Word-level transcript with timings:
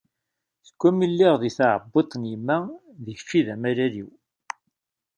Seg 0.67 0.79
wami 0.81 1.03
i 1.05 1.07
lliɣ 1.11 1.35
di 1.41 1.49
tɛebbuṭ 1.57 2.11
n 2.15 2.23
yemma, 2.31 2.57
d 3.05 3.05
kečč 3.17 3.31
i 3.39 3.41
d 3.45 3.47
amalal-iw. 3.53 4.09